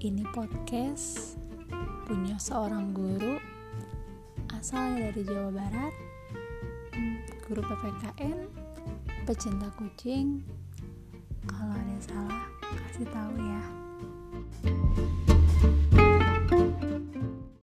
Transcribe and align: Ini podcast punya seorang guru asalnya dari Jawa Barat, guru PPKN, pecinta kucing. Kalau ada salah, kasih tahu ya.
Ini 0.00 0.24
podcast 0.32 1.36
punya 2.08 2.40
seorang 2.40 2.96
guru 2.96 3.36
asalnya 4.56 5.12
dari 5.12 5.28
Jawa 5.28 5.52
Barat, 5.52 5.94
guru 7.44 7.60
PPKN, 7.60 8.48
pecinta 9.28 9.68
kucing. 9.76 10.40
Kalau 11.44 11.76
ada 11.76 11.96
salah, 12.00 12.48
kasih 12.64 13.12
tahu 13.12 13.44
ya. 13.44 13.79